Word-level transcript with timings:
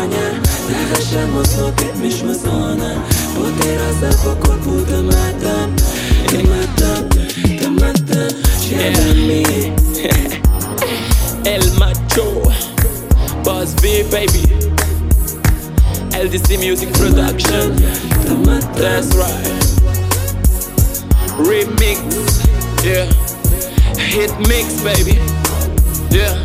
Аня 0.00 0.40
Легше 0.68 1.20
El 11.44 11.72
Macho 11.78 12.42
Boss 13.44 13.74
baby. 14.10 14.44
LDC 16.12 16.58
Music 16.58 16.90
Production. 16.94 17.76
That's 18.76 19.14
right. 19.14 19.46
Remix 21.36 21.98
Yeah. 22.82 23.06
Hit 23.98 24.32
mix 24.48 24.80
baby. 24.82 25.18
Yeah. 26.10 26.42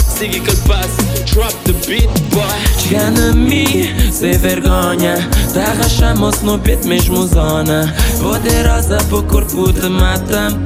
Siggy 0.00 0.40
Kalpas 0.40 1.08
Drop 1.38 1.52
the 1.64 1.72
beat 1.86 2.08
boy. 2.32 2.67
Ганами, 2.90 3.90
Севергоня 4.10 5.18
Тага 5.52 5.88
шамос, 5.88 6.40
но 6.42 6.56
бит 6.56 6.86
меж 6.86 7.08
музона 7.08 7.92
Водераза 8.22 8.98
по 9.10 9.20
курку 9.20 9.70
тыматам 9.72 10.64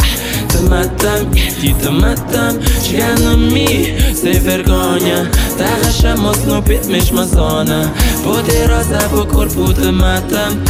Тыматам, 0.48 1.33
ти 1.61 1.75
тыматам 1.83 2.61
Чганами, 2.85 3.98
Севергоня 4.15 5.27
Тага 5.59 5.91
шамос, 5.91 6.39
но 6.47 6.61
бит 6.61 6.87
меж 6.87 7.11
музона 7.11 7.91
Водераза 8.25 9.01
по 9.11 9.25
курку 9.25 9.73
тыматам 9.73 10.65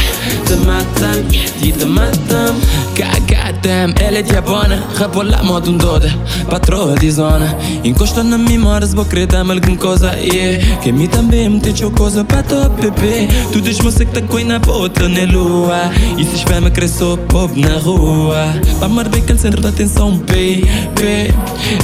Тыматам, 0.47 1.28
ти 1.61 1.73
тыматам 1.73 2.56
te 2.94 3.02
Te 3.02 3.20
te 3.26 3.42
Goddamn, 3.42 3.94
ela 4.00 4.18
é 4.18 4.22
diabona 4.22 4.82
Rebola 4.96 5.42
modo 5.42 5.72
doda 5.72 6.08
Patroa 6.48 6.94
de 6.96 7.10
zona 7.10 7.56
Encosta 7.84 8.22
na 8.22 8.38
mim, 8.38 8.58
moras 8.58 8.94
Vou 8.94 9.04
dar-me 9.04 9.52
alguma 9.52 9.76
coisa 9.76 10.16
yeah. 10.16 10.80
Que 10.80 10.92
mim 10.92 11.06
também 11.06 11.48
me 11.48 11.60
tem 11.60 11.74
coisa 11.90 12.24
para 12.24 12.42
top 12.42 12.80
bebê 12.80 13.28
Tu 13.52 13.82
você 13.82 14.04
que 14.04 14.12
tá 14.12 14.22
com 14.22 14.38
na 14.44 14.58
bota 14.58 15.08
na 15.08 15.24
lua. 15.32 15.90
E 16.18 16.24
se 16.24 16.60
me 16.60 16.70
cresceu 16.70 17.16
pobre 17.28 17.60
na 17.60 17.78
rua. 17.78 18.52
Vamos 18.80 19.08
bem 19.08 19.22
aquele 19.22 19.38
centro 19.38 19.60
da 19.60 19.68
atenção 19.68 20.18
baby 20.18 20.66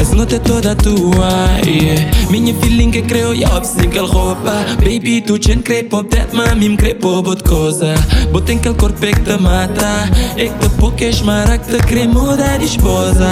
Essa 0.01 0.15
noite 0.15 0.37
é 0.37 0.39
toda 0.39 0.75
tua 0.75 1.29
yeah. 1.67 2.11
Minha 2.31 2.55
feeling 2.55 2.91
é 2.97 3.03
creu 3.03 3.35
e 3.35 3.45
aquela 3.45 4.09
roupa 4.09 4.53
Baby 4.77 5.21
tu 5.21 5.39
chen 5.43 5.61
crê 5.61 5.83
pop 5.83 6.09
that 6.09 6.35
mami 6.35 6.69
me 6.69 6.77
crê 6.77 6.95
pop 6.95 7.29
outra 7.29 7.49
coisa 7.49 7.95
Bota 8.33 8.53
aquele 8.53 8.75
corpo 8.75 9.05
é 9.05 9.13
que 9.13 9.21
te 9.21 9.39
mata. 9.39 10.09
É 10.37 10.49
que 10.49 10.59
te 10.59 10.69
pouco 10.77 11.03
és 11.03 11.23
mara 11.23 11.59
que 11.59 11.71
te 11.71 11.79
crê 11.87 12.07
mudar 12.07 12.59
de 12.59 12.67
esposa. 12.67 13.29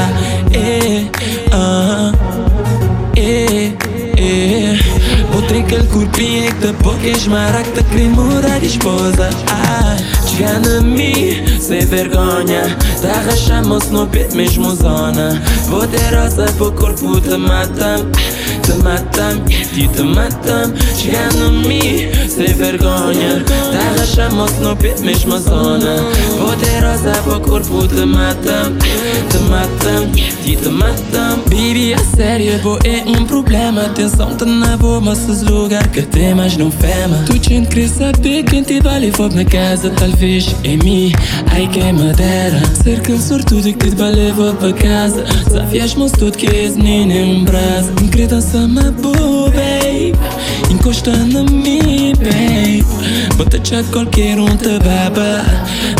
Eh, 0.53 1.07
ah, 1.53 2.13
eh, 3.17 3.73
eh 4.17 4.79
Bota 5.33 5.55
aquele 5.55 5.87
corpinho 5.89 6.45
é 6.45 6.53
que 6.53 6.67
te 6.67 6.73
pouco 6.83 7.07
és 7.07 7.27
mara 7.27 7.63
que 7.63 7.71
te 7.73 7.85
crê 7.85 8.09
mudar 8.09 8.59
de 8.59 8.67
esposa. 8.67 9.29
Ah, 9.49 9.97
Chega 10.27 10.59
na 10.59 10.81
mim, 10.81 11.61
sem 11.61 11.81
vergonha. 11.87 12.77
Te 13.01 13.07
agachamos 13.07 13.91
no 13.91 14.07
pé, 14.07 14.29
mesmo 14.35 14.75
zona. 14.75 15.41
Poderosa 15.71 16.45
pro 16.59 16.73
corpo 16.73 17.21
te 17.21 17.37
matam 17.37 18.11
Te 18.63 18.75
matam, 18.83 19.43
e 19.49 19.89
te 19.89 20.03
matam. 20.03 20.75
Chega 20.95 21.33
na 21.39 21.51
mim, 21.51 22.11
sem 22.29 22.53
vergonha 22.55 23.45
mos 24.35 24.53
nopit 24.63 25.01
mish 25.05 25.25
më 25.29 25.39
zona 25.45 25.95
Po 26.39 26.53
te 26.61 26.73
roza 26.83 27.15
po 27.27 27.39
kur 27.45 27.63
pu 27.67 27.85
të 27.91 28.07
matëm 28.11 28.79
Të 29.33 29.95
ti 30.45 30.55
të 30.63 30.71
matëm 30.71 31.43
Bibi 31.51 31.87
a 31.95 32.01
serje 32.15 32.59
po 32.63 32.77
e 32.85 33.03
un 33.13 33.27
problema 33.31 33.87
Ten 33.99 34.11
som 34.11 34.33
të 34.39 34.49
nëvo 34.51 34.93
më 35.07 35.15
së 35.21 35.37
zluga 35.41 35.83
Këtë 35.95 36.33
ma 36.39 36.47
shnu 36.53 36.69
fema 36.81 37.23
Tu 37.29 37.39
qenë 37.47 37.71
krisa 37.73 38.13
pikin 38.23 38.67
ti 38.69 38.79
vali 38.85 39.11
fot 39.17 39.37
në 39.37 39.47
kazë 39.53 39.93
a 40.07 40.11
fish 40.21 40.53
e 40.65 40.77
mi, 40.83 41.13
a 41.53 41.61
i 41.63 41.69
ke 41.75 41.93
më 41.97 42.13
dera 42.21 42.63
Sërkën 42.83 43.23
surtu 43.23 43.63
të 43.65 43.75
këtë 43.81 44.01
bale 44.01 44.29
fot 44.39 44.61
për 44.63 44.77
kazë 44.83 45.27
Sa 45.51 45.67
fjash 45.73 45.97
mos 46.01 46.15
të 46.17 46.33
të 46.35 46.43
kez 46.45 46.79
një 46.81 46.99
në 47.13 47.25
mbraz 47.43 47.93
Në 48.01 48.11
kreta 48.15 48.41
sa 48.45 48.67
më 48.71 48.91
bu, 49.03 49.15
babe 49.57 50.13
Në 50.71 50.81
koshtë 50.85 51.15
c'è 53.67 53.83
quel 53.91 54.09
che 54.09 54.33
non 54.33 54.57
te 54.57 54.79
baba. 54.79 55.43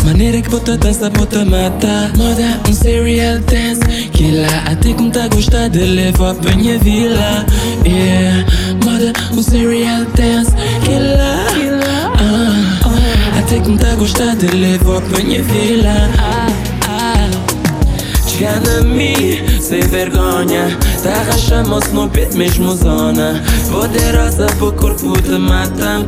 Maniera 0.05 0.39
che 0.39 0.47
pota 0.47 0.77
mata 1.09 2.09
Moda 2.15 2.61
un 2.65 2.73
serial 2.73 3.41
dance. 3.41 4.09
Che 4.09 4.31
la 4.31 4.63
a 4.67 4.75
te 4.77 4.95
con 4.95 5.11
ta 5.11 5.27
gosta 5.27 5.67
delle 5.67 6.13
fa 6.13 6.33
pegne 6.33 6.77
villa. 6.77 7.43
Yeah. 7.83 8.45
Moda 8.85 9.11
un 9.31 9.43
serial 9.43 10.07
dance. 10.13 10.53
Che 10.81 10.97
la 10.97 11.45
ah, 11.45 12.79
ah. 12.83 13.37
A 13.37 13.41
te 13.41 13.59
con 13.59 13.75
ta 13.75 13.95
gosta 13.95 14.33
delle 14.35 14.77
fa 14.77 15.01
pegne 15.01 15.41
villa. 15.41 16.07
ah. 16.15 16.66
Mim, 18.37 19.59
sem 19.59 19.81
vergonha. 19.81 20.77
Te 21.01 21.09
agachamos 21.09 21.91
no 21.91 22.07
pé, 22.07 22.29
mesmo 22.35 22.75
zona. 22.75 23.41
Poderosa 23.71 24.45
pro 24.59 24.71
corpo 24.73 25.13
te 25.13 25.39
matam 25.39 26.05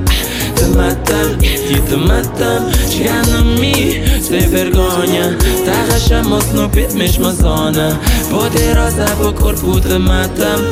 Te 0.53 0.65
matam, 0.77 1.39
e 1.41 1.81
te 1.81 1.95
matam. 1.95 2.69
Chega 2.87 3.41
mim, 3.59 4.21
sem 4.21 4.47
vergonha. 4.47 5.35
Te 5.39 5.71
agachamos 5.71 6.45
no 6.53 6.69
pé, 6.69 6.87
mesmo 6.93 7.31
zona. 7.31 7.99
Poderosa 8.29 9.05
pro 9.17 9.33
corpo 9.33 9.81
te 9.81 9.97
matam 9.97 10.71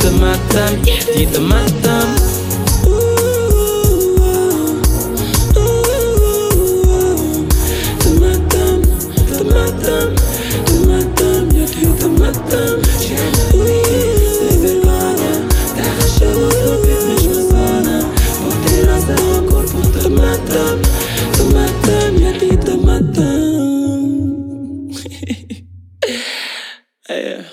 Te 0.00 0.10
matam, 0.10 0.74
e 1.14 1.24
te 1.24 1.38
matam 1.38 2.25
Uh, 27.08 27.44